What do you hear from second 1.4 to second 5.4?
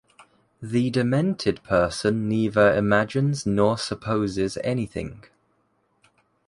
person neither imagines nor supposes anything.